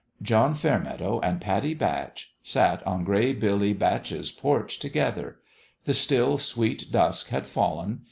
John 0.23 0.55
Fairmeadow 0.55 1.19
and 1.19 1.39
Pattie 1.39 1.75
Batch 1.75 2.33
sat 2.41 2.81
on 2.87 3.03
Gray 3.03 3.33
Billy 3.33 3.71
Batch's 3.71 4.31
porch 4.31 4.79
together. 4.79 5.37
The 5.85 5.93
still, 5.93 6.39
sweet 6.39 6.91
dusk 6.91 7.27
had 7.27 7.45
fallen. 7.45 7.99